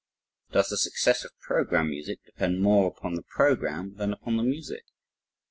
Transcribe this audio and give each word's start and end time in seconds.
Does 0.51 0.69
the 0.69 0.77
success 0.77 1.23
of 1.23 1.37
program 1.41 1.91
music 1.91 2.23
depend 2.25 2.59
more 2.59 2.87
upon 2.87 3.13
the 3.13 3.21
program 3.21 3.97
than 3.97 4.11
upon 4.13 4.37
the 4.37 4.41
music? 4.41 4.85